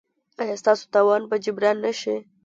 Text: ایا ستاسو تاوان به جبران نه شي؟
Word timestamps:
ایا 0.41 0.55
ستاسو 0.61 0.83
تاوان 0.93 1.21
به 1.29 1.35
جبران 1.43 1.77
نه 1.85 1.91
شي؟ 1.99 2.15